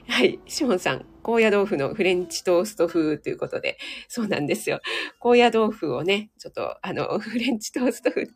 [0.10, 0.42] はい。
[0.46, 3.78] シモンさん、高野豆腐のフレンチトースト風ということで、
[4.10, 4.82] そうなんですよ。
[5.22, 8.28] 高野豆腐をね、ちょっと、あの、フレンチトースト風、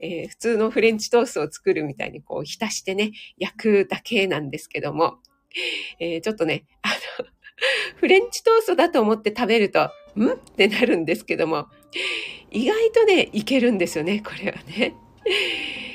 [0.00, 5.18] えー、普通のフレンチトーストを作るみたいに、こう、浸してね、焼くだけなんですけども、
[6.00, 6.88] えー、ちょっとね、あ、
[7.96, 10.32] フレンチトーストだと思って食べると、ん？
[10.32, 11.66] ってなるんですけども、
[12.50, 14.94] 意外とね、いけるんですよね、これはね。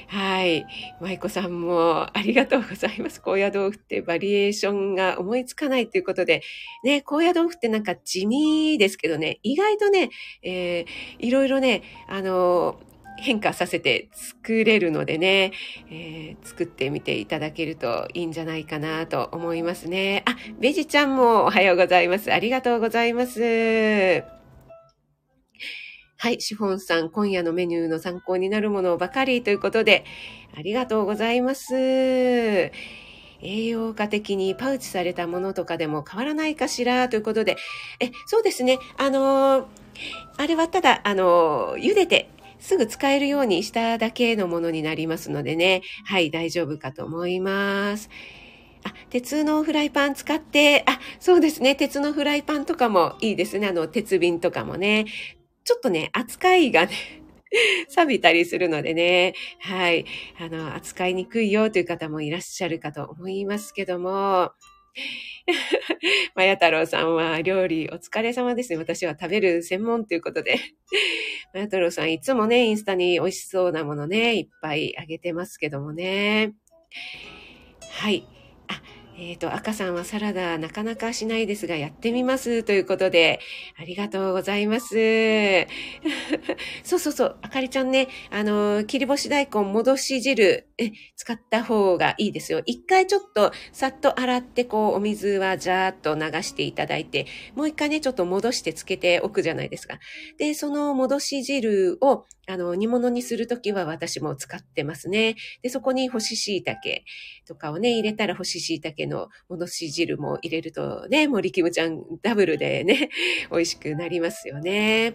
[0.08, 0.64] はい。
[1.02, 3.20] 舞子さんもありがとうございます。
[3.20, 6.44] 高野豆腐ってバリエーションが思いつかないということで、
[6.84, 10.12] ね、高野豆腐ってなんか地味ですけどね、意外とね、
[10.44, 12.80] えー、いろいろね、あの
[13.18, 15.52] 変化させて作れるのでね、
[15.90, 20.24] えー、作ってみていただけるといいんじゃないかなと思いますね。
[20.26, 22.32] あ、ベジちゃんもおはようございます。
[22.34, 24.24] ありがとうございます。
[26.18, 30.06] はい、シフォンさん、今夜のメニューの参考になるものばかりということで、
[30.58, 31.74] ありがとうございます。
[31.76, 32.72] 栄
[33.42, 37.58] 養価的にパウチされたものとかでも変わらないかしらということで、
[38.00, 38.80] え、そうですね。
[38.98, 39.68] あの
[40.38, 42.30] あれはただ、あの茹でて
[42.64, 45.82] すぐ使えるようにしただけのものになりますのでね。
[46.06, 48.10] はい、大丈夫かと思います。
[48.86, 51.76] あ、鉄のフライパン使って、あ、そうですね。
[51.76, 53.68] 鉄のフライパンとかもいいですね。
[53.68, 55.06] あの、鉄瓶とかもね。
[55.66, 56.94] ちょっとね、扱いがね、
[57.90, 59.34] 錆びたりするのでね。
[59.60, 60.06] はい。
[60.40, 64.52] あの、扱いにくいよという方もいらっしゃるかと思いますけども、
[66.36, 68.78] まや太郎さんは料理お疲れ様ですね。
[68.78, 70.60] 私は食べる専門ということで。
[71.54, 76.54] まや太郎さんいつもね、インスタに美味しそうなものね、いっぱいあげてますけどもね。
[77.90, 78.28] はい。
[79.24, 83.40] ええっ、ー、と、赤さんはサラダなかなかしないですが、やってみますということで、
[83.78, 84.96] ありがとうございます。
[86.84, 92.62] そうそうそう、あかりちゃんね、あの、切り干し大根戻し汁、え、使った方がいいですよ。
[92.66, 100.00] 一回ちょっとさっと洗って、こう、お水はジャーっと流していただいて、もう一回ね、ちょっと戻してつけておくじゃないですか。
[100.38, 105.36] で、その戻し汁を、あの、煮物にするときは私も使ってますね。
[105.62, 106.80] で、そこに干し椎茸
[107.48, 113.10] とかをね、入れたら干し椎茸のの戻し汁も入れるとね、森キムちゃんダブルでね、
[113.52, 115.14] 美味しくなりますよね。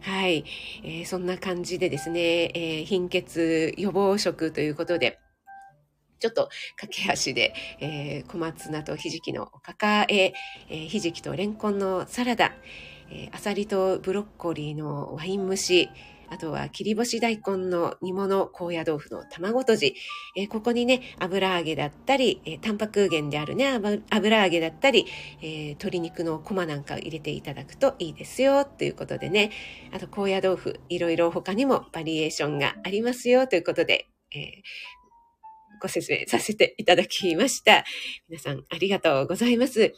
[0.00, 0.44] はい、
[0.82, 5.18] えー、そんな感じでですね、えー、貧血予防食ということで、
[6.18, 10.32] ちょっと駆け足で、えー、小松菜とひじきのおかかえ、
[10.68, 12.52] えー、ひじきとレンコンのサラダ、
[13.10, 15.90] えー、あさりとブロッコリーのワイン蒸し、
[16.30, 19.94] あとは切り干し大根の煮物、高野豆腐の卵とじ、
[20.36, 25.06] えー、ここにね、油揚げだったり、えー、タンパク源であるね、油揚げだったり、
[25.42, 29.50] えー、鶏肉のコマなんかを入れていただくといいですよ、ということでね、
[29.92, 34.62] あと高野豆腐、いろいろ他にもバリエーションがありますよ、ということで、え、
[35.80, 37.84] ご説明させていただきました。
[38.28, 39.94] 皆さんありがとうございます。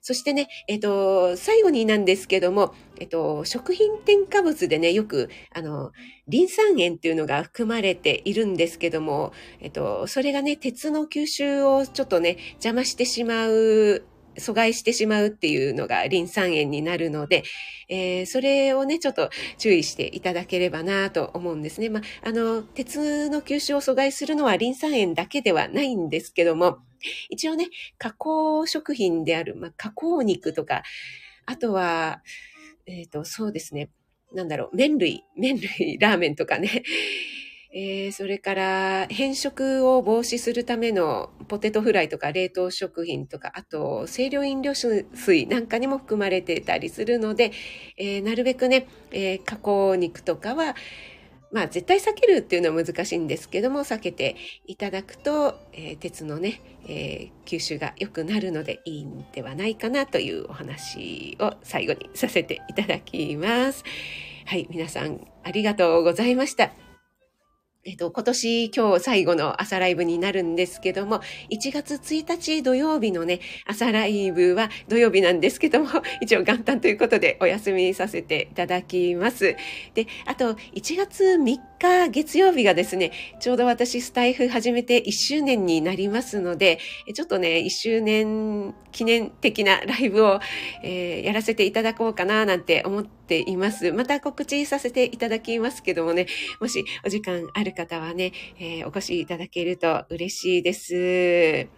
[0.00, 5.92] そしてね、えっ、と、最後になんですけども、えっ、と、食品添加物でね、よく、あの、
[6.28, 14.04] リン酸塩っていうのが含まれているんですけども、えっ、と、それがね、鉄の吸収をちょっとね、邪魔してしまう
[14.36, 17.42] 阻害してしまうっていうのがリン酸塩になるので、
[17.88, 21.88] えー、それをね、ちょっと注意していただければなと思うんですね。
[21.88, 26.78] まあ、あの、鉄の吸収を阻害するのはリン酸塩だけではないんですけども、
[27.30, 27.68] 一応ね、
[27.98, 30.82] 加工食品である、まあ、加工肉とか、
[31.46, 32.22] あとは、
[32.86, 33.90] えっ、ー、と、そうですね。
[34.32, 36.82] なんだろう、麺類、麺類、ラーメンとかね。
[37.74, 47.52] えー、それから変色を防止するためのポテトフライとか冷凍食品とか、あと清涼飲料水なんかにも含まれてたりするので、
[47.96, 50.76] えー、なるべくね、えー、加工肉とかは、
[51.50, 63.84] まあ絶対避けるっていうのは難しいんですけども、避けていただくと、え、鉄のね、え、吸収が良くなるのでいいんではないかなというお話を最後にさせていただきます。
[64.46, 66.81] はい、皆さんありがとうございました。
[67.84, 71.20] えっと、今年今日最後の朝ライブになるんですけども、
[71.50, 75.88] 1月1日土曜日のね、朝ライブは土曜日なんですけども、
[76.22, 79.56] 一応元旦ということでお休みさせていただきます。
[79.94, 83.10] で、あと、1月3日月曜日がですね、
[83.40, 86.78] ちょうど私スタイフ始めて1周年になりますので、
[87.12, 90.38] ちょっとね、1周年記念的なライブを、
[90.84, 93.90] えー、やらせていただこうかななんて思っています。
[93.90, 96.26] また告知させていただきますけどもね、
[96.60, 101.68] もしお時間ある方はね、えー、お越しいただけると嬉しいです。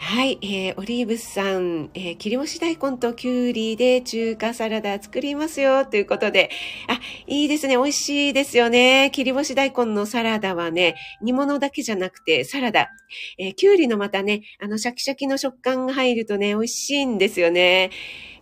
[0.00, 6.50] はい、えー、オリーブさん、えー、切り干し大根ときゅうりで中華サラダ作りますよ、ということで。
[6.86, 7.76] あ、いいですね。
[7.76, 9.10] 美味しいですよね。
[9.12, 12.90] 切り干し大根のサラダはね、煮物だけじゃなくてサラダ。
[13.38, 17.90] えー、きゅうりのまたね、あの、シャキシャキの食感が入るとね、美味しいんですよね。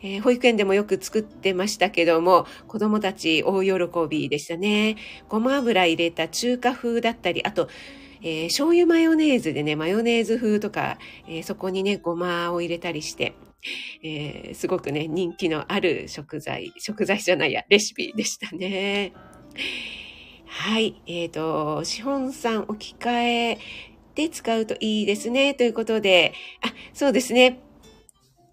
[0.03, 3.73] えー、保育園でもよく作ってましたけども、子供たち大喜
[4.09, 4.97] びでしたね。
[5.29, 7.69] ごま油入れた中華風だったり、あと、
[8.27, 10.99] えー、醤油マヨネーズでね、マヨネーズ風とか、
[11.29, 13.37] えー、そこにね、ごまを入れたりして、
[14.03, 19.13] えー、すごくね、人気のある食材、食材じゃないや、レシピでしたね。
[20.45, 21.01] はい。
[21.07, 23.59] えっ、ー、と、資本さん置き換え
[24.17, 25.55] で使うといいですね。
[25.55, 27.61] ということで、あ、そうですね。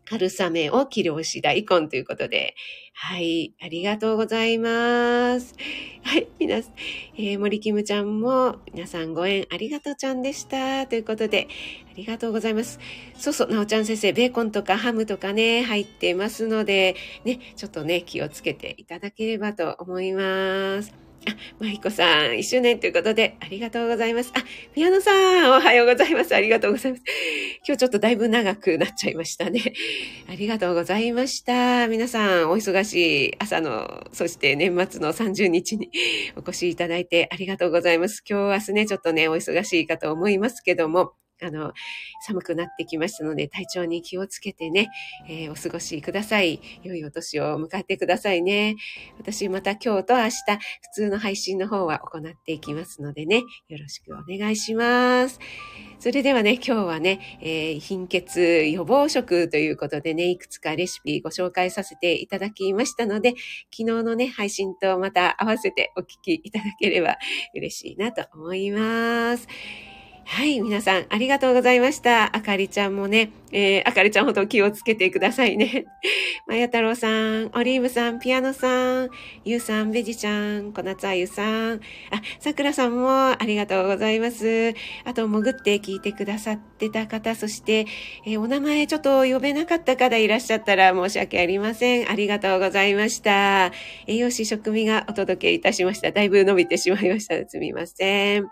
[0.05, 2.55] 春雨を切り干し大根ということで、
[2.93, 5.55] はい、ありがとうございます。
[6.03, 6.73] はい、皆さん、
[7.17, 10.85] えー、森キムちゃんも、皆さんご縁ありがとうちゃんでした。
[10.87, 11.47] ということで、
[11.91, 12.79] ありがとうございます。
[13.17, 21.02] そうそう、なおちゃん先生、ベーコンとかハムとかね、入ってますので、ね、ちょっとね、気をつけていただければと思います。
[21.28, 24.32] あ、まひこさん、一周年ということで、ありがとうございます。
[24.36, 24.43] あ、
[24.74, 26.36] ピアノさん、おはようございます。
[26.36, 27.03] ありがとうございます。
[27.65, 29.74] 今日ちょっとだいぶ長くなっちゃいましたね。
[30.30, 31.88] ありがとうございました。
[31.88, 35.91] 皆さん、お忙しい朝の、そして年末の30日に
[36.36, 38.24] お越しいただいてありがとうございます。
[38.28, 41.13] 今日、明日ね、ちょっとね、お忙しいかと思いますけども、
[41.43, 41.73] あの、
[42.25, 44.89] 寒くなってきましたので、体調に気をつけてね、
[45.27, 46.59] えー、お過ごしください。
[46.83, 48.75] 良いお年を迎えてくださいね。
[49.17, 50.31] 私また今日と明日、普
[50.93, 55.39] 通の配信の方は行っていきますのでね、よろしくお願いします。
[55.99, 63.35] それではね、今日はね、えー、貧血予防食ということでね、いくつかレシピご紹介させていただきましたので、
[63.71, 67.17] 昨日のね、配信とまた合わせてお聞きいただければ
[67.55, 69.47] 嬉しいなと思います。
[70.26, 72.36] はい、皆さんありがとうございました。
[72.36, 75.86] あかりちゃんもね、えー、あかりちゃんほど気をつけてくださいね。
[76.47, 79.09] まや太郎さん、オリーブさん、ピアノさん、
[79.45, 84.74] ゆうさん、ベジちゃん、小夏あゆさん、あ、さくらさんもありがとうございます。
[85.03, 87.86] あと、潜って聞いてくださってた方、そして、
[88.26, 92.09] えー、お名前ちょっと呼べなかった方いらっしゃったら申し訳ありません。
[92.09, 93.71] ありがとうございました。
[94.07, 96.11] 栄養士食味がお届けいたしました。
[96.11, 97.47] だいぶ伸びてしまいました。
[97.47, 98.47] すみません。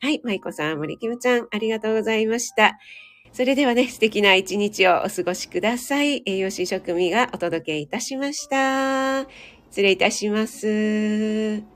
[0.00, 2.78] はい、舞子さん、森きむちゃん、ありがとうございました。
[3.32, 6.22] それではね、素敵な一日をお過ごしください。
[6.24, 9.26] 栄養士職務がお届けいたしました。
[9.70, 11.73] 失礼いたします。